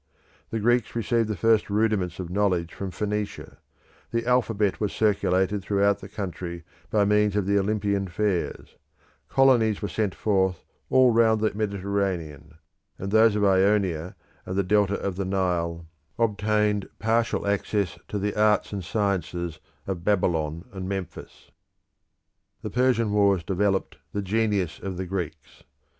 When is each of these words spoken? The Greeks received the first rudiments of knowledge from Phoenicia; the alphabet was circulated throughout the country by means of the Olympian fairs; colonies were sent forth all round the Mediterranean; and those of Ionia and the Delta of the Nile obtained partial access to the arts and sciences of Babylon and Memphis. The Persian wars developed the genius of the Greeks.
The 0.49 0.59
Greeks 0.59 0.95
received 0.95 1.27
the 1.27 1.35
first 1.35 1.69
rudiments 1.69 2.19
of 2.19 2.31
knowledge 2.31 2.73
from 2.73 2.89
Phoenicia; 2.89 3.59
the 4.09 4.25
alphabet 4.25 4.79
was 4.81 4.91
circulated 4.91 5.61
throughout 5.61 5.99
the 5.99 6.09
country 6.09 6.63
by 6.89 7.05
means 7.05 7.35
of 7.35 7.45
the 7.45 7.59
Olympian 7.59 8.07
fairs; 8.07 8.77
colonies 9.29 9.79
were 9.79 9.87
sent 9.87 10.15
forth 10.15 10.63
all 10.89 11.11
round 11.13 11.39
the 11.39 11.53
Mediterranean; 11.53 12.55
and 12.97 13.11
those 13.11 13.35
of 13.35 13.43
Ionia 13.45 14.15
and 14.43 14.55
the 14.55 14.63
Delta 14.63 14.95
of 14.99 15.17
the 15.17 15.23
Nile 15.25 15.85
obtained 16.17 16.89
partial 16.97 17.45
access 17.45 17.99
to 18.07 18.17
the 18.17 18.33
arts 18.33 18.73
and 18.73 18.83
sciences 18.83 19.59
of 19.85 20.03
Babylon 20.03 20.65
and 20.73 20.89
Memphis. 20.89 21.51
The 22.63 22.71
Persian 22.71 23.11
wars 23.11 23.43
developed 23.43 23.97
the 24.13 24.23
genius 24.23 24.79
of 24.79 24.97
the 24.97 25.05
Greeks. 25.05 25.61